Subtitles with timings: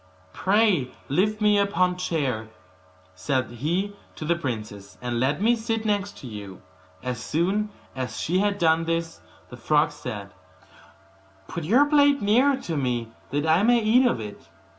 [0.33, 2.49] 'Pray lift me upon chair,'
[3.13, 6.59] said he to the princess, 'and let me sit next to you.'
[7.03, 10.33] As soon as she had done this, the frog said,
[11.47, 14.49] 'Put your plate nearer to me, that I may eat out of it.